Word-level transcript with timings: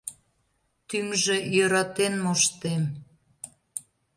Тÿҥжö– 0.87 1.37
йöратен 1.55 2.13
моштем. 2.23 2.83